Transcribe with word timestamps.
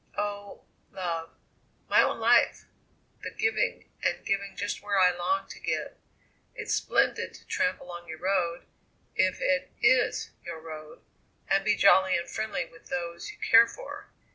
"Oh! 0.17 0.63
love 0.91 1.29
my 1.87 2.01
own 2.01 2.19
life 2.19 2.65
the 3.21 3.29
giving 3.29 3.87
and 4.03 4.25
giving 4.25 4.55
just 4.55 4.81
where 4.81 4.99
I 4.99 5.11
long 5.15 5.47
to 5.49 5.59
give. 5.59 5.93
It's 6.55 6.73
splendid 6.73 7.35
to 7.35 7.45
tramp 7.45 7.79
along 7.79 8.07
your 8.07 8.17
road, 8.17 8.65
if 9.15 9.39
it 9.39 9.69
is 9.79 10.31
your 10.43 10.59
road, 10.59 11.03
and 11.47 11.63
be 11.63 11.75
jolly 11.75 12.17
and 12.17 12.27
friendly 12.27 12.65
with 12.65 12.87
those 12.89 13.29
you 13.29 13.37
care 13.37 13.67
for. 13.67 14.07